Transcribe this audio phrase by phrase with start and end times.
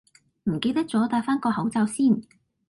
[0.45, 2.21] 唔記得咗帶返個口罩先